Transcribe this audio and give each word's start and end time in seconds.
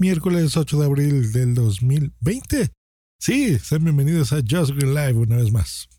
Miércoles 0.00 0.56
8 0.56 0.80
de 0.80 0.86
abril 0.86 1.30
del 1.30 1.54
2020. 1.54 2.70
Sí, 3.18 3.58
sean 3.58 3.84
bienvenidos 3.84 4.32
a 4.32 4.36
Just 4.36 4.70
Green 4.70 4.94
Live 4.94 5.12
una 5.12 5.36
vez 5.36 5.52
más. 5.52 5.90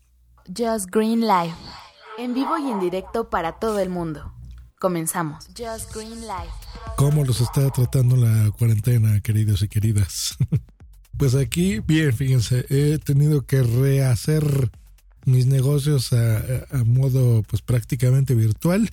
Just 0.48 0.86
Green 0.90 1.20
Live. 1.20 1.54
En 2.18 2.34
vivo 2.34 2.58
y 2.58 2.72
en 2.72 2.80
directo 2.80 3.30
para 3.30 3.60
todo 3.60 3.78
el 3.78 3.90
mundo. 3.90 4.34
Comenzamos. 4.80 5.46
Just 5.56 5.94
Green 5.94 6.22
Live. 6.22 6.50
¿Cómo 6.96 7.24
los 7.24 7.40
está 7.40 7.70
tratando 7.70 8.16
la 8.16 8.50
cuarentena, 8.50 9.20
queridos 9.20 9.62
y 9.62 9.68
queridas? 9.68 10.36
pues 11.16 11.36
aquí, 11.36 11.78
bien, 11.78 12.12
fíjense, 12.12 12.66
he 12.70 12.98
tenido 12.98 13.46
que 13.46 13.62
rehacer 13.62 14.72
mis 15.26 15.46
negocios 15.46 16.12
a, 16.12 16.38
a, 16.72 16.82
modo 16.82 17.44
pues 17.44 17.62
prácticamente 17.62 18.34
virtual. 18.34 18.90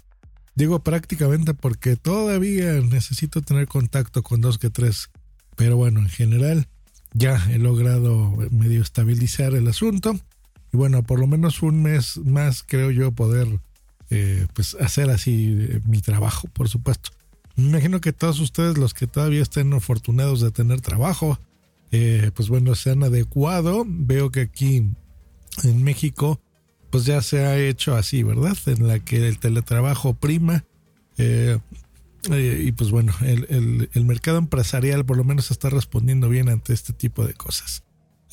Digo 0.59 0.83
prácticamente 0.83 1.53
porque 1.53 1.95
todavía 1.95 2.73
necesito 2.81 3.41
tener 3.41 3.69
contacto 3.69 4.23
con 4.23 4.41
dos 4.41 4.57
que 4.57 4.69
tres. 4.69 5.09
Pero 5.55 5.77
bueno, 5.77 6.01
en 6.01 6.09
general 6.09 6.67
ya 7.13 7.41
he 7.49 7.57
logrado 7.57 8.35
medio 8.51 8.81
estabilizar 8.81 9.53
el 9.53 9.69
asunto. 9.69 10.19
Y 10.73 10.75
bueno, 10.75 11.01
por 11.03 11.17
lo 11.17 11.27
menos 11.27 11.63
un 11.63 11.81
mes 11.81 12.17
más 12.17 12.63
creo 12.67 12.91
yo 12.91 13.13
poder 13.13 13.47
eh, 14.09 14.47
pues 14.53 14.75
hacer 14.81 15.09
así 15.11 15.55
eh, 15.57 15.81
mi 15.85 16.01
trabajo, 16.01 16.49
por 16.49 16.67
supuesto. 16.67 17.11
Me 17.55 17.69
imagino 17.69 18.01
que 18.01 18.11
todos 18.11 18.41
ustedes, 18.41 18.77
los 18.77 18.94
que 18.94 19.07
todavía 19.07 19.41
estén 19.41 19.71
afortunados 19.71 20.41
de 20.41 20.51
tener 20.51 20.81
trabajo, 20.81 21.39
eh, 21.94 22.31
pues 22.35 22.49
bueno, 22.49 22.75
se 22.75 22.91
han 22.91 23.03
adecuado. 23.03 23.85
Veo 23.88 24.29
que 24.29 24.41
aquí 24.41 24.91
en 25.63 25.83
México, 25.85 26.41
pues 26.89 27.05
ya 27.05 27.21
se 27.21 27.45
ha 27.45 27.57
hecho 27.57 27.95
así, 27.95 28.23
¿verdad? 28.23 28.57
En 28.65 28.87
la 28.87 28.99
que 28.99 29.27
el 29.27 29.39
teletrabajo 29.39 30.13
prima. 30.13 30.65
Eh, 31.17 31.57
eh, 32.31 32.63
y 32.65 32.71
pues 32.71 32.91
bueno, 32.91 33.13
el, 33.21 33.89
el, 33.93 34.05
mercado 34.05 34.37
empresarial 34.37 35.05
por 35.05 35.17
lo 35.17 35.23
menos 35.23 35.51
está 35.51 35.69
respondiendo 35.69 36.27
bien 36.27 36.49
ante 36.49 36.73
este 36.73 36.93
tipo 36.93 37.25
de 37.25 37.33
cosas. 37.33 37.83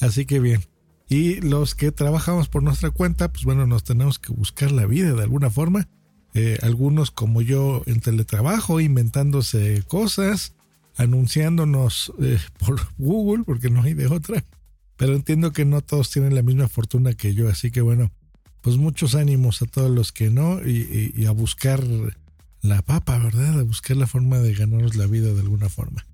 Así 0.01 0.27
que 0.27 0.41
bien. 0.41 0.63
Y 1.09 1.41
los 1.41 1.75
que 1.75 1.93
trabajamos 1.93 2.49
por 2.49 2.63
nuestra 2.63 2.91
cuenta, 2.91 3.33
pues 3.33 3.45
bueno, 3.45 3.67
nos 3.67 3.85
tenemos 3.85 4.19
que 4.19 4.33
buscar 4.33 4.73
la 4.73 4.87
vida 4.87 5.13
de 5.13 5.23
alguna 5.23 5.51
forma. 5.51 5.89
Eh, 6.35 6.59
algunos 6.63 7.11
como 7.11 7.43
yo 7.43 7.83
en 7.87 8.01
teletrabajo, 8.01 8.81
inventándose 8.81 9.83
cosas, 9.87 10.55
anunciándonos 10.97 12.13
por 12.59 12.81
Google, 12.99 13.45
porque 13.45 13.71
no 13.71 13.83
hay 13.83 13.95
de 13.95 14.09
otra. 14.09 14.45
Pero 14.97 15.15
entiendo 15.15 15.53
que 15.53 15.65
no 15.65 15.81
todos 15.81 16.11
tienen 16.11 16.35
la 16.35 16.43
misma 16.43 16.69
fortuna 16.69 17.13
que 17.15 17.35
yo, 17.35 17.49
así 17.49 17.71
que 17.71 17.83
bueno, 17.83 18.11
pues 18.67 18.79
muchos 18.79 19.15
ánimos 19.15 19.63
a 19.63 19.67
todos 19.67 19.93
los 19.93 20.11
que 20.11 20.29
no 20.29 20.59
y, 20.61 21.25
a 21.27 21.31
buscar 21.31 21.85
la 22.63 22.83
papa, 22.83 23.17
¿verdad? 23.17 23.61
A 23.61 23.63
buscar 23.63 23.97
la 23.97 24.09
forma 24.09 24.41
de 24.41 24.55
ganarnos 24.55 24.97
la 24.97 25.07
vida 25.07 25.33
de 25.33 25.39
alguna 25.39 25.69
forma. 25.69 26.05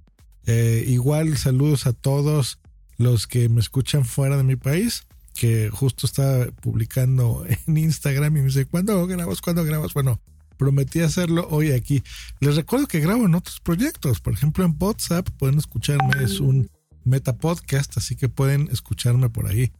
Eh, 0.44 0.84
igual 0.86 1.38
saludos 1.38 1.86
a 1.86 1.94
todos 1.94 2.58
los 2.98 3.26
que 3.26 3.48
me 3.48 3.58
escuchan 3.58 4.04
fuera 4.04 4.36
de 4.36 4.42
mi 4.42 4.56
país, 4.56 5.06
que 5.34 5.70
justo 5.70 6.04
estaba 6.04 6.44
publicando 6.60 7.46
en 7.66 7.78
Instagram 7.78 8.36
y 8.36 8.40
me 8.40 8.46
dice, 8.48 8.66
¿cuándo 8.66 9.06
grabas? 9.06 9.40
¿Cuándo 9.40 9.64
grabas? 9.64 9.94
Bueno, 9.94 10.20
prometí 10.58 11.00
hacerlo 11.00 11.48
hoy 11.50 11.72
aquí. 11.72 12.02
Les 12.40 12.54
recuerdo 12.54 12.86
que 12.86 13.00
grabo 13.00 13.24
en 13.24 13.34
otros 13.34 13.60
proyectos, 13.60 14.20
por 14.20 14.34
ejemplo 14.34 14.62
en 14.66 14.76
WhatsApp 14.78 15.26
pueden 15.38 15.56
escucharme, 15.56 16.22
es 16.22 16.38
un 16.38 16.68
meta 17.02 17.34
podcast, 17.34 17.96
así 17.96 18.14
que 18.14 18.28
pueden 18.28 18.68
escucharme 18.70 19.30
por 19.30 19.46
ahí. 19.46 19.72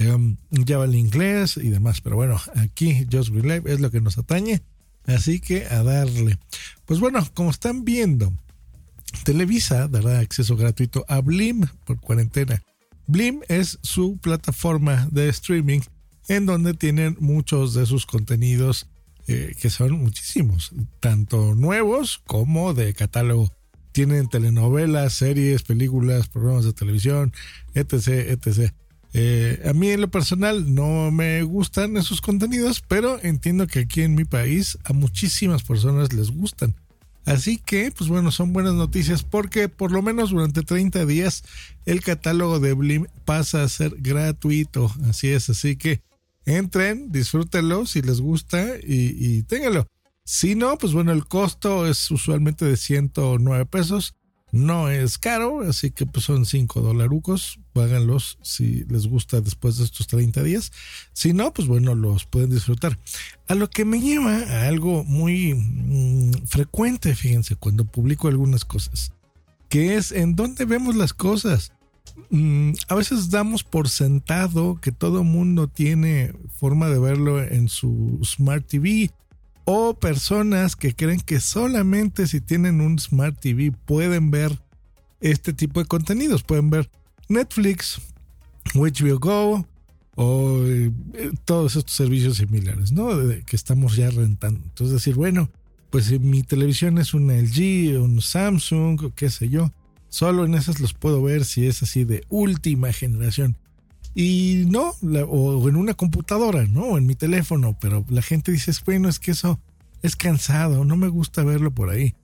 Um, 0.00 0.38
ya 0.50 0.78
va 0.78 0.86
el 0.86 0.94
inglés 0.94 1.58
y 1.58 1.68
demás, 1.68 2.00
pero 2.00 2.16
bueno, 2.16 2.40
aquí 2.56 3.06
Just 3.12 3.30
Green 3.30 3.62
es 3.66 3.80
lo 3.80 3.90
que 3.90 4.00
nos 4.00 4.16
atañe. 4.16 4.62
Así 5.04 5.40
que 5.40 5.66
a 5.66 5.82
darle. 5.82 6.38
Pues 6.86 7.00
bueno, 7.00 7.26
como 7.34 7.50
están 7.50 7.84
viendo, 7.84 8.32
Televisa 9.24 9.88
dará 9.88 10.20
acceso 10.20 10.56
gratuito 10.56 11.04
a 11.08 11.20
Blim 11.20 11.66
por 11.84 12.00
cuarentena. 12.00 12.62
Blim 13.06 13.40
es 13.48 13.78
su 13.82 14.18
plataforma 14.18 15.08
de 15.10 15.28
streaming 15.28 15.80
en 16.28 16.46
donde 16.46 16.74
tienen 16.74 17.16
muchos 17.18 17.74
de 17.74 17.86
sus 17.86 18.06
contenidos 18.06 18.88
eh, 19.26 19.54
que 19.60 19.68
son 19.68 19.92
muchísimos, 19.92 20.72
tanto 21.00 21.54
nuevos 21.54 22.22
como 22.26 22.72
de 22.72 22.94
catálogo. 22.94 23.52
Tienen 23.92 24.28
telenovelas, 24.28 25.12
series, 25.12 25.62
películas, 25.62 26.28
programas 26.28 26.64
de 26.64 26.72
televisión, 26.72 27.32
etc, 27.74 28.08
etc. 28.28 28.72
Eh, 29.12 29.62
a 29.68 29.72
mí 29.72 29.90
en 29.90 30.00
lo 30.00 30.10
personal 30.10 30.72
no 30.74 31.10
me 31.10 31.42
gustan 31.42 31.96
esos 31.96 32.20
contenidos, 32.20 32.82
pero 32.86 33.18
entiendo 33.22 33.66
que 33.66 33.80
aquí 33.80 34.02
en 34.02 34.14
mi 34.14 34.24
país 34.24 34.78
a 34.84 34.92
muchísimas 34.92 35.62
personas 35.62 36.12
les 36.12 36.30
gustan. 36.30 36.74
Así 37.24 37.58
que, 37.58 37.92
pues 37.92 38.08
bueno, 38.08 38.30
son 38.30 38.52
buenas 38.52 38.74
noticias 38.74 39.22
porque 39.22 39.68
por 39.68 39.92
lo 39.92 40.00
menos 40.02 40.30
durante 40.30 40.62
30 40.62 41.04
días 41.06 41.44
el 41.86 42.02
catálogo 42.02 42.60
de 42.60 42.72
Blim 42.72 43.06
pasa 43.24 43.62
a 43.62 43.68
ser 43.68 43.94
gratuito. 43.98 44.92
Así 45.08 45.28
es, 45.28 45.50
así 45.50 45.76
que 45.76 46.00
entren, 46.46 47.12
disfrútenlo 47.12 47.86
si 47.86 48.02
les 48.02 48.20
gusta 48.20 48.76
y, 48.82 49.14
y 49.18 49.42
ténganlo. 49.42 49.86
Si 50.24 50.54
no, 50.54 50.78
pues 50.78 50.92
bueno, 50.92 51.12
el 51.12 51.26
costo 51.26 51.86
es 51.86 52.10
usualmente 52.10 52.64
de 52.64 52.76
109 52.76 53.66
pesos 53.66 54.14
no 54.52 54.88
es 54.88 55.18
caro, 55.18 55.60
así 55.60 55.90
que 55.90 56.06
pues 56.06 56.24
son 56.24 56.44
5 56.44 56.80
dolarucos. 56.80 57.60
Páganlos 57.72 58.38
si 58.42 58.84
les 58.88 59.06
gusta 59.06 59.40
después 59.40 59.78
de 59.78 59.84
estos 59.84 60.06
30 60.08 60.42
días. 60.42 60.72
Si 61.12 61.32
no, 61.32 61.52
pues 61.52 61.68
bueno, 61.68 61.94
los 61.94 62.24
pueden 62.24 62.50
disfrutar. 62.50 62.98
A 63.46 63.54
lo 63.54 63.70
que 63.70 63.84
me 63.84 64.00
lleva 64.00 64.36
a 64.36 64.66
algo 64.66 65.04
muy 65.04 65.54
mmm, 65.54 66.32
frecuente, 66.46 67.14
fíjense, 67.14 67.54
cuando 67.54 67.84
publico 67.84 68.28
algunas 68.28 68.64
cosas, 68.64 69.12
que 69.68 69.96
es 69.96 70.10
en 70.10 70.34
dónde 70.34 70.64
vemos 70.64 70.96
las 70.96 71.14
cosas. 71.14 71.72
Mm, 72.30 72.72
a 72.88 72.94
veces 72.96 73.30
damos 73.30 73.62
por 73.62 73.88
sentado 73.88 74.80
que 74.80 74.90
todo 74.90 75.22
mundo 75.22 75.68
tiene 75.68 76.34
forma 76.56 76.88
de 76.88 76.98
verlo 76.98 77.42
en 77.42 77.68
su 77.68 78.18
Smart 78.24 78.66
TV 78.66 79.10
o 79.64 79.94
personas 79.94 80.76
que 80.76 80.94
creen 80.94 81.20
que 81.20 81.40
solamente 81.40 82.26
si 82.26 82.40
tienen 82.40 82.80
un 82.80 82.98
Smart 82.98 83.38
TV 83.38 83.72
pueden 83.72 84.30
ver 84.30 84.58
este 85.20 85.52
tipo 85.52 85.80
de 85.80 85.86
contenidos. 85.86 86.42
Pueden 86.42 86.70
ver 86.70 86.90
Netflix, 87.28 88.00
HBO 88.74 89.18
Go 89.18 89.66
o 90.16 90.62
eh, 90.64 90.92
todos 91.44 91.76
estos 91.76 91.94
servicios 91.94 92.38
similares, 92.38 92.92
¿no? 92.92 93.08
Que 93.46 93.56
estamos 93.56 93.96
ya 93.96 94.10
rentando. 94.10 94.60
Entonces 94.64 94.94
decir, 94.94 95.14
bueno, 95.14 95.50
pues 95.90 96.06
si 96.06 96.18
mi 96.18 96.42
televisión 96.42 96.98
es 96.98 97.14
un 97.14 97.28
LG, 97.28 98.00
un 98.00 98.20
Samsung, 98.20 99.02
o 99.02 99.14
qué 99.14 99.30
sé 99.30 99.48
yo, 99.48 99.72
solo 100.08 100.44
en 100.44 100.54
esas 100.54 100.80
los 100.80 100.94
puedo 100.94 101.22
ver 101.22 101.44
si 101.44 101.66
es 101.66 101.82
así 101.82 102.04
de 102.04 102.24
última 102.28 102.92
generación. 102.92 103.56
Y 104.14 104.64
no, 104.68 104.94
o 105.28 105.68
en 105.68 105.76
una 105.76 105.94
computadora, 105.94 106.66
¿no? 106.66 106.82
O 106.82 106.98
en 106.98 107.06
mi 107.06 107.14
teléfono, 107.14 107.76
pero 107.80 108.04
la 108.08 108.22
gente 108.22 108.50
dice, 108.50 108.72
bueno, 108.84 109.08
es 109.08 109.18
que 109.18 109.30
eso 109.30 109.60
es 110.02 110.16
cansado, 110.16 110.84
no 110.84 110.96
me 110.96 111.08
gusta 111.08 111.44
verlo 111.44 111.70
por 111.70 111.90
ahí. 111.90 112.14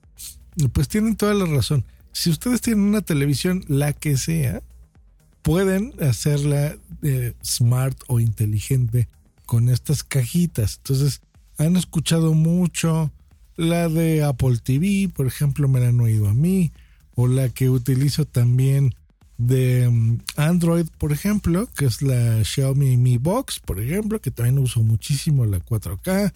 Pues 0.73 0.87
tienen 0.87 1.15
toda 1.15 1.33
la 1.33 1.45
razón. 1.45 1.85
Si 2.11 2.29
ustedes 2.29 2.61
tienen 2.61 2.83
una 2.83 3.01
televisión, 3.01 3.63
la 3.67 3.93
que 3.93 4.17
sea, 4.17 4.61
pueden 5.43 5.93
hacerla 6.01 6.75
eh, 7.03 7.33
smart 7.43 7.97
o 8.07 8.19
inteligente 8.19 9.07
con 9.45 9.69
estas 9.69 10.03
cajitas. 10.03 10.77
Entonces, 10.77 11.21
han 11.57 11.77
escuchado 11.77 12.33
mucho 12.33 13.11
la 13.55 13.87
de 13.89 14.23
Apple 14.23 14.57
TV, 14.61 15.09
por 15.13 15.25
ejemplo, 15.25 15.67
me 15.67 15.79
la 15.79 15.87
han 15.87 15.99
oído 15.99 16.27
a 16.27 16.33
mí, 16.33 16.71
o 17.15 17.27
la 17.27 17.49
que 17.49 17.69
utilizo 17.69 18.25
también 18.25 18.93
de 19.37 19.87
um, 19.87 20.19
Android, 20.35 20.87
por 20.97 21.11
ejemplo, 21.11 21.67
que 21.75 21.85
es 21.85 22.01
la 22.01 22.43
Xiaomi 22.43 22.97
Mi 22.97 23.17
Box, 23.17 23.59
por 23.59 23.79
ejemplo, 23.79 24.19
que 24.19 24.31
también 24.31 24.59
uso 24.59 24.81
muchísimo 24.81 25.45
la 25.45 25.59
4K. 25.59 26.33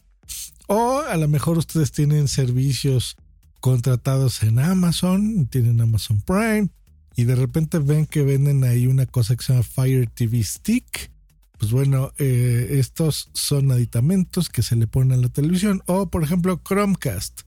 O 0.67 0.99
a 0.99 1.17
lo 1.17 1.27
mejor 1.27 1.57
ustedes 1.57 1.91
tienen 1.91 2.27
servicios 2.27 3.17
contratados 3.59 4.43
en 4.43 4.59
Amazon, 4.59 5.47
tienen 5.47 5.81
Amazon 5.81 6.21
Prime, 6.21 6.69
y 7.15 7.25
de 7.25 7.35
repente 7.35 7.79
ven 7.79 8.05
que 8.05 8.23
venden 8.23 8.63
ahí 8.63 8.87
una 8.87 9.05
cosa 9.05 9.35
que 9.35 9.43
se 9.43 9.53
llama 9.53 9.63
Fire 9.63 10.09
TV 10.09 10.43
Stick. 10.43 11.11
Pues 11.57 11.71
bueno, 11.71 12.11
eh, 12.17 12.67
estos 12.79 13.29
son 13.33 13.71
aditamentos 13.71 14.49
que 14.49 14.63
se 14.63 14.75
le 14.75 14.87
ponen 14.87 15.19
a 15.19 15.21
la 15.21 15.29
televisión. 15.29 15.83
O 15.85 16.07
por 16.07 16.23
ejemplo 16.23 16.61
Chromecast. 16.63 17.41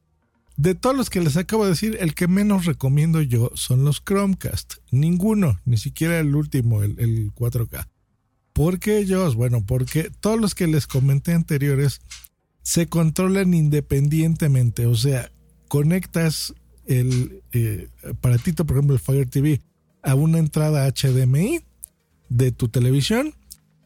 De 0.57 0.75
todos 0.75 0.97
los 0.97 1.11
que 1.11 1.21
les 1.21 1.37
acabo 1.37 1.65
de 1.65 1.71
decir, 1.71 1.97
el 2.01 2.15
que 2.15 2.29
menos 2.29 2.65
recomiendo 2.65 3.21
yo 3.21 3.51
son 3.55 3.85
los 3.85 4.03
Chromecast. 4.05 4.75
Ninguno, 4.91 5.61
ni 5.65 5.77
siquiera 5.77 6.21
el 6.21 6.35
último, 6.35 6.83
el, 6.83 6.99
el 6.99 7.35
4K. 7.35 7.89
¿Por 8.53 8.79
qué 8.79 8.99
ellos? 8.99 9.35
Bueno, 9.35 9.65
porque 9.67 10.11
todos 10.21 10.41
los 10.41 10.55
que 10.55 10.69
les 10.69 10.87
comenté 10.87 11.33
anteriores 11.33 12.01
se 12.63 12.87
controlan 12.87 13.53
independientemente. 13.53 14.87
O 14.87 14.95
sea, 14.95 15.31
conectas 15.69 16.55
el 16.87 17.43
eh, 17.53 17.89
aparatito, 18.09 18.65
por 18.65 18.77
ejemplo, 18.77 18.95
el 18.95 19.01
Fire 19.01 19.29
TV, 19.29 19.61
a 20.03 20.15
una 20.15 20.39
entrada 20.39 20.89
HDMI 20.89 21.63
de 22.29 22.53
tu 22.53 22.69
televisión 22.69 23.35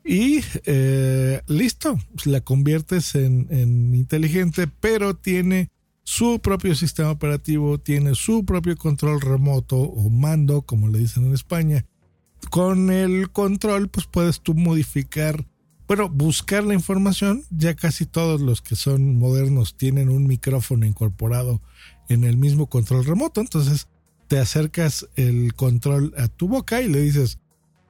y 0.05 0.41
eh, 0.65 1.43
listo, 1.47 1.99
la 2.25 2.41
conviertes 2.41 3.15
en, 3.15 3.47
en, 3.50 3.94
inteligente, 3.94 4.67
pero 4.67 5.15
tiene 5.15 5.70
su 6.08 6.40
propio 6.40 6.75
sistema 6.75 7.10
operativo, 7.10 7.76
tiene 7.76 8.14
su 8.14 8.46
propio 8.46 8.78
control 8.78 9.20
remoto 9.20 9.76
o 9.76 10.08
mando, 10.08 10.62
como 10.62 10.88
le 10.88 11.00
dicen 11.00 11.26
en 11.26 11.34
España. 11.34 11.84
Con 12.49 12.90
el 12.90 13.31
control, 13.31 13.90
pues 13.90 14.06
puedes 14.06 14.40
tú 14.40 14.55
modificar, 14.55 15.44
bueno, 15.87 16.08
buscar 16.08 16.64
la 16.64 16.72
información. 16.72 17.44
Ya 17.50 17.75
casi 17.75 18.06
todos 18.06 18.40
los 18.40 18.62
que 18.62 18.75
son 18.75 19.19
modernos 19.19 19.76
tienen 19.76 20.08
un 20.08 20.26
micrófono 20.26 20.87
incorporado 20.87 21.60
en 22.08 22.25
el 22.25 22.38
mismo 22.38 22.69
control 22.69 23.05
remoto. 23.05 23.43
Entonces 23.43 23.87
te 24.28 24.38
acercas 24.38 25.06
el 25.14 25.52
control 25.52 26.14
a 26.16 26.28
tu 26.28 26.49
boca 26.49 26.81
y 26.81 26.88
le 26.88 27.02
dices, 27.02 27.38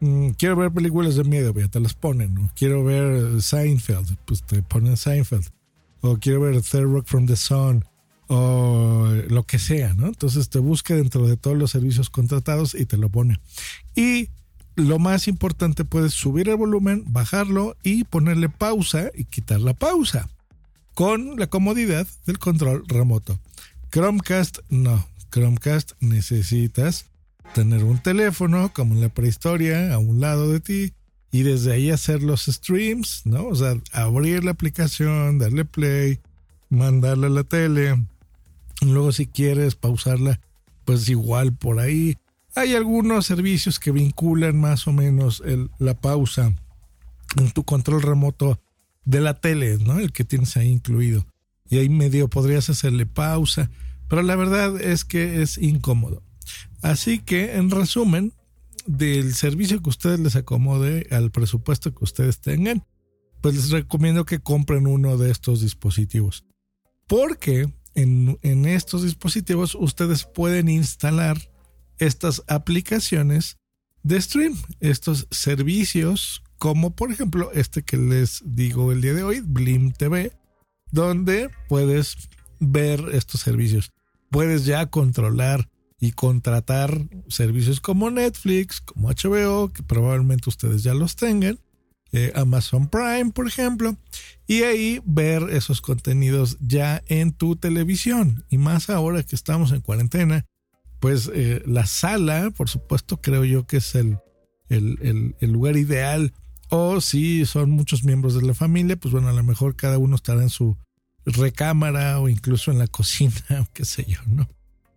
mm, 0.00 0.30
quiero 0.30 0.56
ver 0.56 0.72
películas 0.72 1.14
de 1.14 1.22
miedo, 1.22 1.54
ya 1.54 1.68
te 1.68 1.78
las 1.78 1.94
ponen. 1.94 2.50
Quiero 2.56 2.82
ver 2.82 3.40
Seinfeld, 3.40 4.16
pues 4.24 4.42
te 4.42 4.60
ponen 4.60 4.96
Seinfeld. 4.96 5.46
O 6.00 6.16
quiero 6.16 6.40
ver 6.40 6.60
Third 6.62 6.92
Rock 6.92 7.06
from 7.06 7.24
the 7.26 7.36
Sun 7.36 7.84
o 8.28 9.08
lo 9.28 9.42
que 9.44 9.58
sea, 9.58 9.94
¿no? 9.94 10.06
Entonces 10.06 10.48
te 10.48 10.58
busca 10.58 10.94
dentro 10.94 11.26
de 11.26 11.36
todos 11.36 11.56
los 11.56 11.70
servicios 11.70 12.10
contratados 12.10 12.74
y 12.74 12.86
te 12.86 12.96
lo 12.96 13.08
pone. 13.08 13.40
Y 13.94 14.28
lo 14.76 14.98
más 14.98 15.26
importante, 15.26 15.84
puedes 15.84 16.14
subir 16.14 16.48
el 16.48 16.56
volumen, 16.56 17.04
bajarlo 17.08 17.76
y 17.82 18.04
ponerle 18.04 18.48
pausa 18.48 19.10
y 19.14 19.24
quitar 19.24 19.60
la 19.60 19.74
pausa 19.74 20.28
con 20.94 21.36
la 21.36 21.48
comodidad 21.48 22.06
del 22.26 22.38
control 22.38 22.84
remoto. 22.86 23.38
Chromecast 23.90 24.58
no. 24.68 25.06
Chromecast 25.30 25.92
necesitas 26.00 27.06
tener 27.54 27.84
un 27.84 27.98
teléfono 28.02 28.72
como 28.72 28.94
en 28.94 29.00
la 29.00 29.08
prehistoria 29.08 29.92
a 29.94 29.98
un 29.98 30.20
lado 30.20 30.52
de 30.52 30.60
ti 30.60 30.92
y 31.30 31.42
desde 31.42 31.72
ahí 31.72 31.90
hacer 31.90 32.22
los 32.22 32.46
streams, 32.46 33.22
¿no? 33.24 33.46
O 33.46 33.54
sea, 33.54 33.76
abrir 33.92 34.44
la 34.44 34.52
aplicación, 34.52 35.38
darle 35.38 35.64
play, 35.64 36.20
mandarla 36.70 37.26
a 37.26 37.30
la 37.30 37.44
tele. 37.44 37.96
Luego 38.82 39.12
si 39.12 39.26
quieres 39.26 39.74
pausarla, 39.74 40.40
pues 40.84 41.08
igual 41.08 41.56
por 41.56 41.80
ahí. 41.80 42.16
Hay 42.54 42.74
algunos 42.74 43.26
servicios 43.26 43.78
que 43.78 43.92
vinculan 43.92 44.58
más 44.58 44.86
o 44.86 44.92
menos 44.92 45.42
la 45.78 45.94
pausa 45.94 46.54
en 47.36 47.50
tu 47.50 47.64
control 47.64 48.02
remoto 48.02 48.60
de 49.04 49.20
la 49.20 49.40
tele, 49.40 49.78
¿no? 49.78 49.98
El 49.98 50.12
que 50.12 50.24
tienes 50.24 50.56
ahí 50.56 50.68
incluido 50.68 51.26
y 51.68 51.78
ahí 51.78 51.88
medio 51.88 52.28
podrías 52.28 52.70
hacerle 52.70 53.06
pausa, 53.06 53.70
pero 54.08 54.22
la 54.22 54.36
verdad 54.36 54.80
es 54.80 55.04
que 55.04 55.42
es 55.42 55.58
incómodo. 55.58 56.22
Así 56.80 57.18
que, 57.18 57.56
en 57.56 57.70
resumen, 57.70 58.32
del 58.86 59.34
servicio 59.34 59.82
que 59.82 59.90
ustedes 59.90 60.18
les 60.18 60.34
acomode 60.36 61.06
al 61.10 61.30
presupuesto 61.30 61.94
que 61.94 62.04
ustedes 62.04 62.40
tengan, 62.40 62.84
pues 63.42 63.54
les 63.54 63.70
recomiendo 63.70 64.24
que 64.24 64.38
compren 64.38 64.86
uno 64.86 65.18
de 65.18 65.30
estos 65.30 65.60
dispositivos. 65.60 66.44
Porque 67.06 67.70
en, 68.02 68.66
estos 68.66 69.02
dispositivos 69.02 69.74
ustedes 69.74 70.24
pueden 70.24 70.68
instalar 70.68 71.36
estas 71.98 72.44
aplicaciones 72.46 73.58
de 74.02 74.20
stream, 74.20 74.56
estos 74.80 75.26
servicios 75.30 76.42
como 76.58 76.94
por 76.94 77.12
ejemplo 77.12 77.50
este 77.52 77.82
que 77.82 77.96
les 77.96 78.42
digo 78.44 78.92
el 78.92 79.00
día 79.00 79.14
de 79.14 79.22
hoy, 79.22 79.40
Blim 79.40 79.92
TV, 79.92 80.32
donde 80.90 81.50
puedes 81.68 82.28
ver 82.60 83.04
estos 83.12 83.40
servicios. 83.40 83.90
Puedes 84.30 84.64
ya 84.64 84.86
controlar 84.86 85.68
y 86.00 86.12
contratar 86.12 87.08
servicios 87.28 87.80
como 87.80 88.10
Netflix, 88.10 88.80
como 88.80 89.08
HBO, 89.08 89.72
que 89.72 89.82
probablemente 89.82 90.48
ustedes 90.48 90.82
ya 90.82 90.94
los 90.94 91.16
tengan, 91.16 91.58
eh, 92.12 92.32
Amazon 92.34 92.88
Prime, 92.88 93.32
por 93.34 93.46
ejemplo, 93.46 93.96
y 94.46 94.62
ahí 94.62 95.00
ver 95.04 95.42
esos 95.50 95.82
contenidos 95.82 96.56
ya 96.60 97.02
en 97.06 97.32
tu 97.32 97.56
televisión. 97.56 98.44
Y 98.48 98.56
más 98.56 98.88
ahora 98.88 99.22
que 99.22 99.36
estamos 99.36 99.72
en 99.72 99.82
cuarentena, 99.82 100.46
pues 101.00 101.30
eh, 101.34 101.62
la 101.66 101.86
sala, 101.86 102.50
por 102.56 102.70
supuesto, 102.70 103.20
creo 103.20 103.44
yo 103.44 103.66
que 103.66 103.76
es 103.76 103.94
el, 103.94 104.18
el, 104.70 105.36
el 105.38 105.52
lugar 105.52 105.76
ideal 105.76 106.32
o 106.70 107.00
si 107.02 107.44
son 107.44 107.70
muchos 107.70 108.04
miembros 108.04 108.34
de 108.34 108.46
la 108.46 108.54
familia, 108.54 108.96
pues 108.96 109.12
bueno, 109.12 109.28
a 109.28 109.32
lo 109.32 109.42
mejor 109.42 109.76
cada 109.76 109.98
uno 109.98 110.16
estará 110.16 110.42
en 110.42 110.50
su 110.50 110.78
recámara 111.26 112.20
o 112.20 112.30
incluso 112.30 112.70
en 112.70 112.78
la 112.78 112.86
cocina, 112.88 113.68
qué 113.74 113.84
sé 113.84 114.06
yo, 114.06 114.20
¿no? 114.26 114.48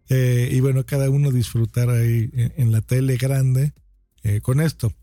Eh, 0.08 0.50
y 0.52 0.60
bueno, 0.60 0.86
cada 0.86 1.10
uno 1.10 1.32
disfrutar 1.32 1.90
ahí 1.90 2.30
en, 2.34 2.72
la 2.72 2.82
tele 2.82 3.16
grande 3.16 3.74
con 4.42 4.60
esto. 4.60 4.94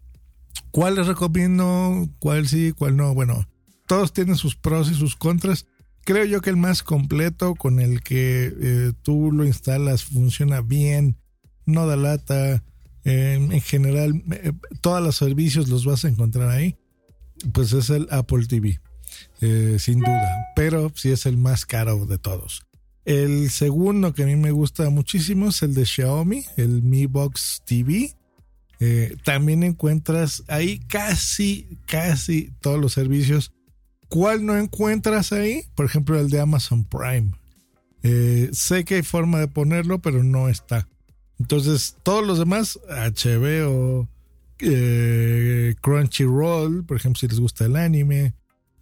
¿Cuál 0.70 0.96
les 0.96 1.06
recomiendo? 1.06 2.08
¿Cuál 2.18 2.46
sí? 2.48 2.72
¿Cuál 2.72 2.96
no? 2.96 3.14
Bueno, 3.14 3.48
todos 3.86 4.12
tienen 4.12 4.36
sus 4.36 4.56
pros 4.56 4.90
y 4.90 4.94
sus 4.94 5.16
contras. 5.16 5.66
Creo 6.04 6.24
yo 6.24 6.40
que 6.40 6.50
el 6.50 6.56
más 6.56 6.82
completo 6.82 7.54
con 7.54 7.80
el 7.80 8.02
que 8.02 8.52
eh, 8.60 8.92
tú 9.02 9.30
lo 9.32 9.44
instalas 9.44 10.04
funciona 10.04 10.60
bien, 10.60 11.18
no 11.66 11.86
da 11.86 11.96
lata, 11.96 12.62
en 13.04 13.60
general, 13.60 14.22
eh, 14.32 14.52
todos 14.80 15.02
los 15.02 15.16
servicios 15.16 15.68
los 15.68 15.84
vas 15.84 16.04
a 16.04 16.08
encontrar 16.08 16.50
ahí. 16.50 16.76
Pues 17.52 17.72
es 17.72 17.90
el 17.90 18.08
Apple 18.10 18.46
TV, 18.46 18.80
eh, 19.40 19.76
sin 19.78 20.00
duda. 20.00 20.28
Pero 20.56 20.92
sí 20.94 21.10
es 21.10 21.24
el 21.26 21.36
más 21.36 21.64
caro 21.64 22.04
de 22.06 22.18
todos. 22.18 22.62
El 23.04 23.50
segundo 23.50 24.12
que 24.12 24.24
a 24.24 24.26
mí 24.26 24.36
me 24.36 24.50
gusta 24.50 24.90
muchísimo 24.90 25.48
es 25.48 25.62
el 25.62 25.72
de 25.72 25.86
Xiaomi, 25.86 26.44
el 26.56 26.82
Mi 26.82 27.06
Box 27.06 27.62
TV. 27.64 28.12
Eh, 28.80 29.16
también 29.25 29.62
encuentras 29.62 30.44
ahí 30.48 30.78
casi, 30.80 31.78
casi 31.86 32.52
todos 32.60 32.80
los 32.80 32.92
servicios. 32.92 33.52
¿Cuál 34.08 34.46
no 34.46 34.56
encuentras 34.56 35.32
ahí? 35.32 35.64
Por 35.75 35.86
ejemplo, 35.86 36.19
el 36.19 36.30
de 36.30 36.40
Amazon 36.40 36.84
Prime. 36.84 37.32
sé 38.52 38.84
que 38.84 38.96
hay 38.96 39.02
forma 39.02 39.40
de 39.40 39.48
ponerlo, 39.48 39.98
pero 40.00 40.22
no 40.22 40.48
está. 40.48 40.88
Entonces, 41.38 41.96
todos 42.02 42.26
los 42.26 42.38
demás, 42.38 42.78
HBO, 42.88 44.08
eh, 44.61 45.75
Crunchyroll, 45.80 46.85
por 46.85 46.97
ejemplo, 46.97 47.20
si 47.20 47.28
les 47.28 47.38
gusta 47.38 47.64
el 47.66 47.76
anime, 47.76 48.35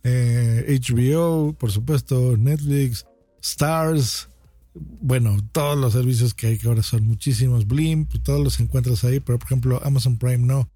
HBO, 0.03 1.51
eh, 1.51 1.55
por 1.59 1.71
supuesto, 1.71 2.37
Netflix, 2.37 3.07
Stars, 3.43 4.29
bueno, 4.79 5.37
todos 5.53 5.79
los 5.79 5.93
servicios 5.93 6.35
que 6.35 6.49
hay 6.49 6.59
que 6.59 6.69
ahora 6.69 6.83
son 6.83 7.05
muchísimos, 7.05 7.67
Blim, 7.67 8.07
todos 8.23 8.43
los 8.43 8.61
encuentras 8.61 9.05
ahí, 9.05 9.21
pero 9.21 9.39
por 9.39 9.47
ejemplo, 9.47 9.81
Amazon 9.85 10.19
Prime 10.19 10.39
no. 10.39 10.71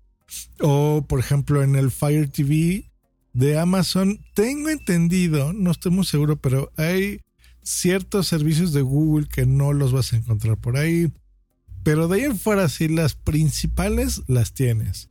O 0.61 1.05
por 1.09 1.19
ejemplo, 1.19 1.63
en 1.63 1.77
el 1.77 1.91
Fire 1.91 2.29
TV 2.29 2.91
de 3.33 3.59
Amazon, 3.59 4.21
tengo 4.35 4.71
entendido, 4.71 5.53
no 5.53 5.71
estoy 5.71 5.93
muy 5.93 6.05
seguro, 6.05 6.37
pero 6.37 6.73
hay 6.77 7.21
ciertos 7.63 8.27
servicios 8.27 8.73
de 8.73 8.83
Google 8.83 9.29
que 9.29 9.47
no 9.47 9.73
los 9.73 9.93
vas 9.93 10.13
a 10.13 10.17
encontrar 10.17 10.57
por 10.59 10.77
ahí. 10.77 11.13
Pero 11.83 12.09
de 12.09 12.17
ahí 12.17 12.25
en 12.25 12.39
fuera, 12.39 12.69
sí, 12.69 12.89
las 12.89 13.15
principales 13.15 14.23
las 14.27 14.53
tienes. 14.53 15.09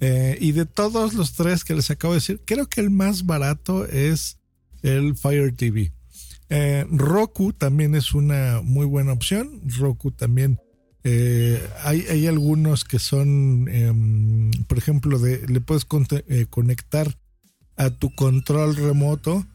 Eh, 0.00 0.38
y 0.40 0.52
de 0.52 0.66
todos 0.66 1.14
los 1.14 1.34
tres 1.34 1.64
que 1.64 1.74
les 1.74 1.90
acabo 1.90 2.14
de 2.14 2.20
decir, 2.20 2.42
creo 2.44 2.68
que 2.68 2.80
el 2.80 2.90
más 2.90 3.26
barato 3.26 3.86
es 3.86 4.38
el 4.82 5.16
Fire 5.16 5.54
TV. 5.54 5.92
Eh, 6.50 6.86
Roku 6.90 7.52
también 7.52 7.94
es 7.94 8.12
una 8.12 8.60
muy 8.62 8.86
buena 8.86 9.12
opción. 9.12 9.62
Roku 9.78 10.10
también. 10.10 10.60
Eh, 11.02 11.66
hay, 11.82 12.04
hay, 12.10 12.26
algunos 12.26 12.84
que 12.84 12.98
son, 12.98 13.68
em, 13.68 14.50
por 14.66 14.76
ejemplo, 14.76 15.18
de, 15.18 15.46
le 15.48 15.60
puedes 15.62 15.86
conectar 15.86 17.16
a 17.76 17.88
tu 17.88 18.14
control 18.14 18.76
remoto 18.76 19.46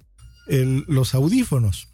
los 0.47 1.13
audífonos. 1.13 1.89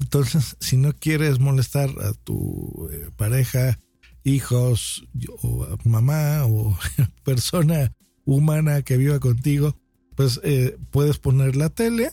Entonces, 0.00 0.56
si 0.60 0.76
no 0.76 0.92
quieres 0.92 1.40
molestar 1.40 1.90
a 2.00 2.12
tu 2.12 2.88
pareja 3.16 3.78
hijos 4.26 5.04
o 5.42 5.66
mamá 5.84 6.44
o 6.44 6.76
persona 7.24 7.92
humana 8.24 8.82
que 8.82 8.96
viva 8.96 9.18
contigo, 9.20 9.76
pues 10.16 10.40
eh, 10.42 10.76
puedes 10.90 11.18
poner 11.18 11.56
la 11.56 11.70
tele 11.70 12.10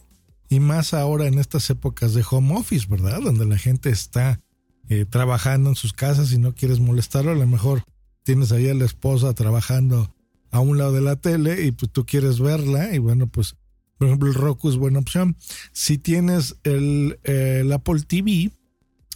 y 0.53 0.59
más 0.59 0.93
ahora 0.93 1.25
en 1.25 1.39
estas 1.39 1.67
épocas 1.71 2.13
de 2.13 2.23
home 2.29 2.55
office, 2.55 2.85
¿verdad? 2.87 3.19
Donde 3.21 3.45
la 3.45 3.57
gente 3.57 3.89
está 3.89 4.39
eh, 4.87 5.05
trabajando 5.09 5.71
en 5.71 5.75
sus 5.75 5.93
casas 5.93 6.31
y 6.31 6.37
no 6.37 6.53
quieres 6.53 6.79
molestarlo, 6.79 7.31
a 7.31 7.35
lo 7.35 7.47
mejor 7.47 7.83
tienes 8.21 8.51
ahí 8.51 8.69
a 8.69 8.75
la 8.75 8.85
esposa 8.85 9.33
trabajando 9.33 10.13
a 10.51 10.59
un 10.59 10.77
lado 10.77 10.93
de 10.93 11.01
la 11.01 11.15
tele 11.15 11.65
y 11.65 11.71
pues 11.71 11.91
tú 11.91 12.05
quieres 12.05 12.39
verla 12.39 12.93
y 12.93 12.99
bueno, 12.99 13.25
pues 13.25 13.55
por 13.97 14.07
ejemplo 14.07 14.29
el 14.29 14.35
Roku 14.35 14.69
es 14.69 14.77
buena 14.77 14.99
opción. 14.99 15.35
Si 15.71 15.97
tienes 15.97 16.55
el, 16.63 17.17
el 17.23 17.71
Apple 17.71 18.01
TV, 18.01 18.51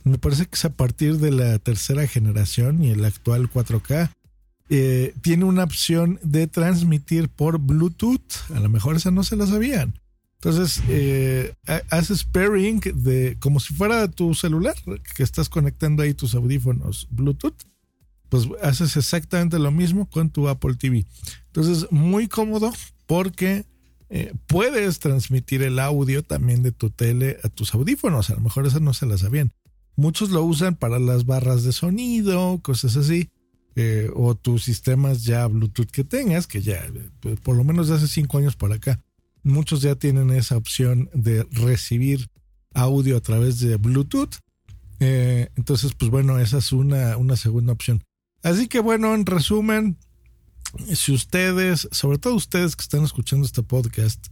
me 0.05 0.17
parece 0.17 0.47
que 0.47 0.55
es 0.55 0.65
a 0.65 0.73
partir 0.73 1.19
de 1.19 1.29
la 1.29 1.59
tercera 1.59 2.07
generación 2.07 2.83
y 2.83 2.89
el 2.89 3.05
actual 3.05 3.47
4K, 3.51 4.09
eh, 4.69 5.13
tiene 5.21 5.45
una 5.45 5.65
opción 5.65 6.19
de 6.23 6.47
transmitir 6.47 7.29
por 7.29 7.59
Bluetooth. 7.59 8.51
A 8.55 8.59
lo 8.59 8.69
mejor 8.69 8.95
esa 8.95 9.11
no 9.11 9.23
se 9.23 9.35
la 9.35 9.45
sabían. 9.45 9.93
Entonces, 10.39 10.83
eh, 10.87 11.53
haces 11.89 12.23
pairing 12.23 12.79
de 12.79 13.37
como 13.39 13.59
si 13.59 13.73
fuera 13.73 14.07
tu 14.07 14.35
celular, 14.35 14.75
que 15.15 15.23
estás 15.23 15.49
conectando 15.49 16.03
ahí 16.03 16.13
tus 16.13 16.35
audífonos 16.35 17.07
Bluetooth. 17.09 17.55
Pues 18.29 18.47
haces 18.61 18.97
exactamente 18.97 19.57
lo 19.57 19.71
mismo 19.71 20.09
con 20.09 20.29
tu 20.29 20.47
Apple 20.49 20.75
TV. 20.75 21.05
Entonces, 21.47 21.87
muy 21.91 22.27
cómodo 22.27 22.71
porque 23.05 23.65
eh, 24.09 24.33
puedes 24.47 24.99
transmitir 24.99 25.63
el 25.63 25.79
audio 25.79 26.23
también 26.23 26.61
de 26.61 26.71
tu 26.71 26.89
tele 26.89 27.37
a 27.43 27.49
tus 27.49 27.73
audífonos. 27.73 28.29
A 28.29 28.35
lo 28.35 28.41
mejor 28.41 28.67
esa 28.67 28.79
no 28.79 28.93
se 28.93 29.05
la 29.05 29.17
sabían. 29.17 29.53
Muchos 29.95 30.29
lo 30.29 30.43
usan 30.43 30.75
para 30.75 30.99
las 30.99 31.25
barras 31.25 31.63
de 31.63 31.71
sonido, 31.71 32.59
cosas 32.61 32.95
así. 32.95 33.29
Eh, 33.75 34.09
o 34.15 34.33
tus 34.33 34.63
sistemas 34.63 35.23
ya 35.23 35.45
Bluetooth 35.45 35.91
que 35.91 36.03
tengas, 36.03 36.47
que 36.47 36.61
ya 36.61 36.83
pues, 37.19 37.39
por 37.39 37.55
lo 37.55 37.63
menos 37.63 37.87
de 37.87 37.95
hace 37.95 38.07
cinco 38.07 38.39
años 38.39 38.55
por 38.55 38.73
acá, 38.73 38.99
muchos 39.47 39.81
ya 39.81 39.95
tienen 39.95 40.31
esa 40.31 40.57
opción 40.57 41.09
de 41.13 41.43
recibir 41.51 42.29
audio 42.73 43.17
a 43.17 43.21
través 43.21 43.59
de 43.59 43.77
Bluetooth. 43.77 44.35
Eh, 44.99 45.49
entonces, 45.55 45.93
pues 45.93 46.11
bueno, 46.11 46.39
esa 46.39 46.57
es 46.57 46.71
una, 46.71 47.17
una 47.17 47.35
segunda 47.35 47.73
opción. 47.73 48.03
Así 48.43 48.67
que 48.67 48.79
bueno, 48.79 49.13
en 49.13 49.25
resumen, 49.25 49.97
si 50.93 51.11
ustedes, 51.11 51.87
sobre 51.91 52.17
todo 52.17 52.35
ustedes 52.35 52.75
que 52.75 52.83
están 52.83 53.03
escuchando 53.03 53.45
este 53.45 53.63
podcast, 53.63 54.27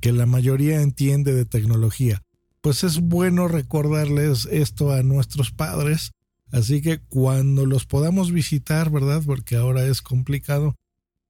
que 0.00 0.12
la 0.12 0.26
mayoría 0.26 0.80
entiende 0.80 1.34
de 1.34 1.44
tecnología, 1.44 2.22
pues 2.60 2.84
es 2.84 3.00
bueno 3.00 3.48
recordarles 3.48 4.46
esto 4.50 4.92
a 4.92 5.02
nuestros 5.02 5.50
padres. 5.50 6.12
Así 6.50 6.82
que 6.82 7.00
cuando 7.00 7.66
los 7.66 7.86
podamos 7.86 8.30
visitar, 8.30 8.90
¿verdad? 8.90 9.22
Porque 9.24 9.56
ahora 9.56 9.84
es 9.86 10.02
complicado, 10.02 10.74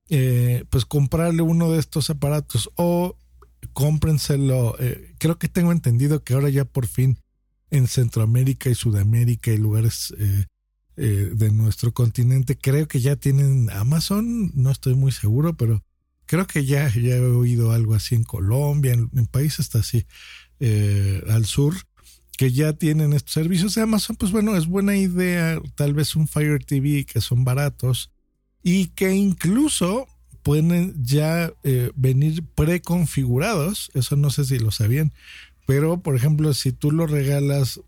eh, 0.09 0.65
pues 0.71 0.85
comprarle 0.85 1.43
uno 1.43 1.71
de 1.71 1.79
estos 1.79 2.11
aparatos 2.11 2.71
o 2.77 3.17
cómprenselo. 3.73 4.77
Eh, 4.79 5.15
creo 5.19 5.39
que 5.39 5.49
tengo 5.49 5.73
entendido 5.73 6.23
que 6.25 6.35
ahora 6.35 6.49
ya 6.49 6.65
por 6.65 6.87
fin 6.87 7.19
en 7.71 7.87
Centroamérica 7.87 8.71
y 8.71 8.75
Sudamérica 8.75 9.51
y 9.51 9.57
lugares 9.57 10.15
eh, 10.19 10.47
eh, 10.99 11.31
de 11.35 11.51
nuestro 11.51 11.93
continente. 11.93 12.57
Creo 12.57 12.87
que 12.87 13.01
ya 13.01 13.17
tienen 13.17 13.71
Amazon, 13.71 14.53
no 14.55 14.71
estoy 14.71 14.95
muy 14.95 15.11
seguro, 15.11 15.57
pero 15.57 15.83
creo 16.27 16.47
que 16.47 16.67
ya, 16.67 16.87
ya 16.91 17.17
he 17.17 17.21
oído 17.21 17.73
algo 17.73 17.95
así 17.95 18.15
en 18.15 18.25
Colombia, 18.25 18.93
en, 18.93 19.27
países 19.27 19.75
así 19.75 20.05
eh, 20.61 21.23
al 21.31 21.47
sur, 21.47 21.75
que 22.37 22.53
ya 22.53 22.75
tienen 22.75 23.15
estos 23.15 23.33
servicios 23.33 23.75
de 23.75 23.81
Amazon. 23.81 24.17
Pues 24.17 24.33
bueno, 24.33 24.55
es 24.55 24.67
buena 24.67 24.95
idea, 24.95 25.59
tal 25.77 25.95
vez 25.95 26.15
un 26.15 26.29
Fire 26.29 26.63
TV 26.63 27.07
que 27.07 27.23
son 27.23 27.43
baratos 27.43 28.11
y 28.63 28.89
que 28.89 29.15
incluso 29.15 30.07
pueden 30.43 30.95
ya 31.05 31.53
eh, 31.63 31.91
venir 31.95 32.45
preconfigurados, 32.55 33.91
eso 33.95 34.17
no 34.17 34.31
sé 34.31 34.45
si 34.45 34.59
lo 34.59 34.71
sabían, 34.71 35.13
pero 35.67 36.01
por 36.01 36.17
ejemplo, 36.17 36.53
si 36.55 36.73
tú 36.73 36.91
lo 36.91 37.07
regalas 37.07 37.81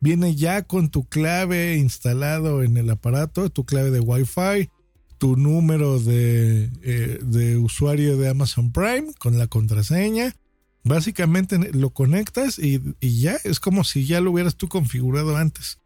viene 0.00 0.34
ya 0.34 0.62
con 0.62 0.90
tu 0.90 1.04
clave 1.08 1.76
instalado 1.76 2.62
en 2.62 2.76
el 2.76 2.90
aparato, 2.90 3.50
tu 3.50 3.64
clave 3.64 3.90
de 3.90 4.00
Wi-Fi, 4.00 4.70
tu 5.18 5.36
número 5.36 5.98
de, 5.98 6.70
eh, 6.82 7.18
de 7.22 7.56
usuario 7.56 8.16
de 8.16 8.28
Amazon 8.28 8.72
Prime 8.72 9.12
con 9.18 9.38
la 9.38 9.46
contraseña. 9.46 10.36
Básicamente 10.84 11.58
lo 11.72 11.90
conectas 11.90 12.58
y, 12.58 12.80
ya 13.00 13.36
es 13.42 13.58
como 13.58 13.82
si 13.82 14.06
ya 14.06 14.20
lo 14.20 14.30
hubieras 14.30 14.56
tú 14.56 14.68
configurado 14.68 15.36
antes. 15.36 15.78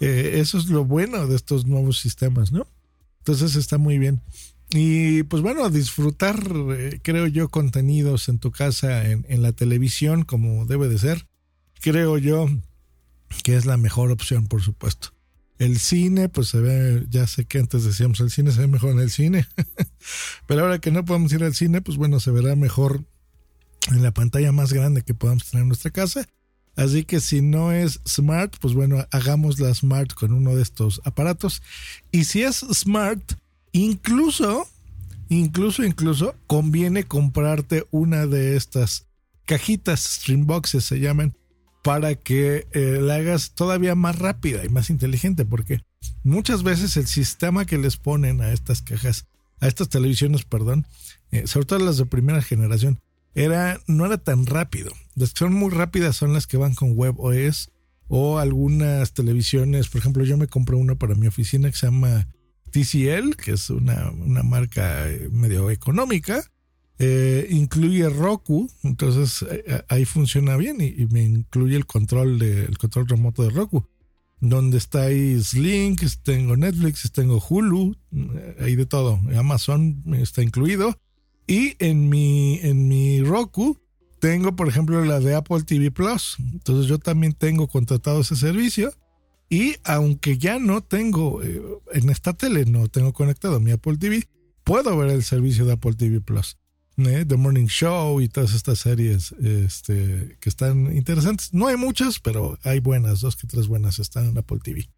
Eh, 0.00 0.38
eso 0.40 0.58
es 0.58 0.66
lo 0.66 0.84
bueno 0.84 1.26
de 1.26 1.36
estos 1.36 1.66
nuevos 1.66 2.00
sistemas, 2.00 2.50
¿no? 2.50 2.66
Entonces 3.18 3.54
está 3.54 3.78
muy 3.78 3.98
bien. 3.98 4.20
Y 4.70 5.22
pues 5.24 5.42
bueno, 5.42 5.70
disfrutar, 5.70 6.38
eh, 6.76 7.00
creo 7.02 7.26
yo, 7.26 7.48
contenidos 7.48 8.28
en 8.28 8.38
tu 8.38 8.50
casa, 8.50 9.10
en, 9.10 9.24
en 9.28 9.42
la 9.42 9.52
televisión, 9.52 10.24
como 10.24 10.66
debe 10.66 10.88
de 10.88 10.98
ser. 10.98 11.26
Creo 11.80 12.18
yo 12.18 12.48
que 13.42 13.56
es 13.56 13.66
la 13.66 13.76
mejor 13.76 14.10
opción, 14.10 14.46
por 14.46 14.62
supuesto. 14.62 15.10
El 15.58 15.78
cine, 15.78 16.28
pues 16.28 16.48
se 16.48 16.60
ve, 16.60 17.06
ya 17.08 17.26
sé 17.26 17.44
que 17.44 17.58
antes 17.58 17.84
decíamos, 17.84 18.20
el 18.20 18.30
cine 18.30 18.52
se 18.52 18.60
ve 18.60 18.68
mejor 18.68 18.92
en 18.92 19.00
el 19.00 19.10
cine, 19.10 19.46
pero 20.46 20.62
ahora 20.62 20.78
que 20.78 20.92
no 20.92 21.04
podemos 21.04 21.32
ir 21.32 21.42
al 21.42 21.54
cine, 21.54 21.82
pues 21.82 21.96
bueno, 21.96 22.20
se 22.20 22.30
verá 22.30 22.54
mejor 22.54 23.04
en 23.90 24.02
la 24.02 24.12
pantalla 24.12 24.52
más 24.52 24.72
grande 24.72 25.02
que 25.02 25.14
podamos 25.14 25.50
tener 25.50 25.62
en 25.62 25.68
nuestra 25.68 25.90
casa. 25.90 26.28
Así 26.76 27.04
que 27.04 27.18
si 27.18 27.42
no 27.42 27.72
es 27.72 28.00
smart, 28.06 28.54
pues 28.60 28.72
bueno, 28.72 29.04
hagamos 29.10 29.58
la 29.58 29.74
smart 29.74 30.12
con 30.14 30.32
uno 30.32 30.54
de 30.54 30.62
estos 30.62 31.00
aparatos. 31.04 31.60
Y 32.12 32.24
si 32.24 32.42
es 32.42 32.64
smart, 32.72 33.32
incluso, 33.72 34.66
incluso, 35.28 35.84
incluso, 35.84 36.34
conviene 36.46 37.04
comprarte 37.04 37.86
una 37.90 38.26
de 38.26 38.56
estas 38.56 39.06
cajitas, 39.46 40.00
streamboxes 40.00 40.84
se 40.84 41.00
llaman, 41.00 41.34
para 41.82 42.14
que 42.16 42.66
eh, 42.72 42.98
la 43.00 43.16
hagas 43.16 43.54
todavía 43.54 43.94
más 43.94 44.18
rápida 44.18 44.64
y 44.64 44.68
más 44.68 44.90
inteligente, 44.90 45.44
porque 45.44 45.80
muchas 46.22 46.62
veces 46.62 46.96
el 46.96 47.06
sistema 47.06 47.64
que 47.64 47.78
les 47.78 47.96
ponen 47.96 48.42
a 48.42 48.52
estas 48.52 48.82
cajas, 48.82 49.26
a 49.60 49.68
estas 49.68 49.88
televisiones, 49.88 50.44
perdón, 50.44 50.86
eh, 51.30 51.46
sobre 51.46 51.66
todo 51.66 51.78
las 51.78 51.96
de 51.96 52.06
primera 52.06 52.42
generación, 52.42 53.00
era, 53.34 53.80
no 53.86 54.04
era 54.04 54.18
tan 54.18 54.46
rápido. 54.46 54.92
Las 55.14 55.32
que 55.32 55.38
son 55.38 55.54
muy 55.54 55.70
rápidas 55.70 56.16
son 56.16 56.32
las 56.32 56.46
que 56.46 56.56
van 56.56 56.74
con 56.74 56.92
WebOS 56.94 57.70
o 58.08 58.38
algunas 58.38 59.12
televisiones, 59.12 59.88
por 59.88 60.00
ejemplo, 60.00 60.24
yo 60.24 60.36
me 60.36 60.46
compré 60.46 60.76
una 60.76 60.94
para 60.94 61.14
mi 61.14 61.26
oficina 61.26 61.70
que 61.70 61.76
se 61.76 61.86
llama 61.86 62.28
TCL, 62.70 63.36
que 63.36 63.52
es 63.52 63.70
una, 63.70 64.10
una 64.10 64.42
marca 64.42 65.10
eh, 65.10 65.28
medio 65.30 65.70
económica, 65.70 66.44
eh, 67.00 67.46
incluye 67.50 68.08
Roku, 68.08 68.68
entonces 68.82 69.46
eh, 69.48 69.84
ahí 69.88 70.04
funciona 70.04 70.56
bien 70.56 70.78
y, 70.80 71.06
me 71.06 71.22
incluye 71.22 71.76
el 71.76 71.86
control 71.86 72.40
de, 72.40 72.68
control 72.78 73.08
remoto 73.08 73.44
de 73.44 73.50
Roku. 73.50 73.86
Donde 74.40 74.78
está 74.78 75.02
ahí 75.02 75.40
Slink, 75.40 76.02
tengo 76.22 76.56
Netflix, 76.56 77.10
tengo 77.12 77.42
Hulu, 77.46 77.96
eh, 78.12 78.56
ahí 78.60 78.76
de 78.76 78.86
todo. 78.86 79.20
Amazon 79.36 80.02
está 80.14 80.42
incluido. 80.42 80.98
Y 81.46 81.74
en 81.78 82.08
mi, 82.08 82.58
en 82.62 82.88
mi 82.88 83.22
Roku 83.22 83.78
tengo, 84.20 84.54
por 84.54 84.68
ejemplo, 84.68 85.04
la 85.04 85.20
de 85.20 85.34
Apple 85.34 85.62
TV 85.62 85.90
Plus. 85.90 86.36
Entonces 86.38 86.86
yo 86.86 86.98
también 86.98 87.32
tengo 87.32 87.68
contratado 87.68 88.20
ese 88.20 88.36
servicio. 88.36 88.92
Y 89.48 89.76
aunque 89.84 90.36
ya 90.38 90.58
no 90.58 90.82
tengo, 90.82 91.42
en 91.42 92.10
esta 92.10 92.34
tele 92.34 92.66
no 92.66 92.88
tengo 92.88 93.12
conectado 93.12 93.60
mi 93.60 93.70
Apple 93.70 93.96
TV, 93.96 94.28
puedo 94.64 94.96
ver 94.96 95.10
el 95.10 95.24
servicio 95.24 95.64
de 95.64 95.72
Apple 95.72 95.94
TV 95.94 96.20
Plus. 96.20 96.58
¿eh? 96.98 97.24
The 97.26 97.36
Morning 97.36 97.66
Show 97.66 98.20
y 98.20 98.28
todas 98.28 98.54
estas 98.54 98.80
series 98.80 99.32
este, 99.32 100.36
que 100.40 100.48
están 100.48 100.94
interesantes. 100.94 101.54
No 101.54 101.68
hay 101.68 101.76
muchas, 101.76 102.20
pero 102.20 102.58
hay 102.64 102.80
buenas, 102.80 103.20
dos 103.20 103.36
que 103.36 103.46
tres 103.46 103.68
buenas 103.68 103.98
están 103.98 104.26
en 104.26 104.38
Apple 104.38 104.58
TV. 104.62 104.88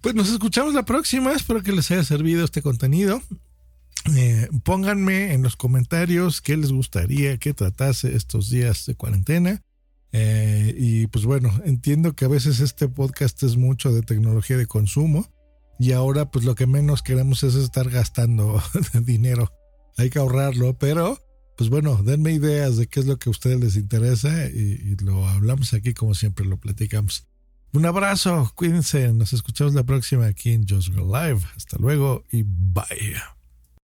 Pues 0.00 0.14
nos 0.14 0.30
escuchamos 0.30 0.74
la 0.74 0.84
próxima, 0.84 1.32
espero 1.32 1.62
que 1.62 1.72
les 1.72 1.90
haya 1.90 2.04
servido 2.04 2.44
este 2.44 2.60
contenido. 2.60 3.22
Eh, 4.16 4.48
pónganme 4.64 5.32
en 5.32 5.42
los 5.42 5.54
comentarios 5.54 6.40
qué 6.40 6.56
les 6.56 6.72
gustaría 6.72 7.38
que 7.38 7.54
tratase 7.54 8.16
estos 8.16 8.50
días 8.50 8.84
de 8.86 8.96
cuarentena. 8.96 9.62
Eh, 10.12 10.74
y 10.76 11.06
pues 11.06 11.24
bueno, 11.24 11.50
entiendo 11.64 12.14
que 12.14 12.26
a 12.26 12.28
veces 12.28 12.60
este 12.60 12.88
podcast 12.88 13.42
es 13.42 13.56
mucho 13.56 13.92
de 13.92 14.02
tecnología 14.02 14.56
de 14.56 14.66
consumo 14.66 15.26
y 15.78 15.92
ahora 15.92 16.30
pues 16.30 16.44
lo 16.44 16.54
que 16.54 16.66
menos 16.66 17.02
queremos 17.02 17.42
es 17.42 17.54
estar 17.54 17.88
gastando 17.88 18.62
dinero 19.04 19.50
hay 19.96 20.10
que 20.10 20.18
ahorrarlo, 20.18 20.78
pero 20.78 21.18
pues 21.56 21.70
bueno, 21.70 22.02
denme 22.02 22.32
ideas 22.32 22.76
de 22.76 22.86
qué 22.86 23.00
es 23.00 23.06
lo 23.06 23.18
que 23.18 23.28
a 23.28 23.32
ustedes 23.32 23.60
les 23.60 23.76
interesa 23.76 24.46
y, 24.46 24.96
lo 24.96 25.28
hablamos 25.28 25.74
aquí 25.74 25.94
como 25.94 26.14
siempre 26.14 26.44
lo 26.46 26.58
platicamos. 26.58 27.26
Un 27.72 27.86
abrazo, 27.86 28.52
cuídense, 28.54 29.12
nos 29.12 29.32
escuchamos 29.32 29.74
la 29.74 29.84
próxima 29.84 30.26
aquí 30.26 30.52
en 30.52 30.66
Just 30.68 30.88
Go 30.94 31.04
Live. 31.04 31.40
Hasta 31.56 31.78
luego 31.78 32.24
y 32.30 32.42
bye. 32.42 33.41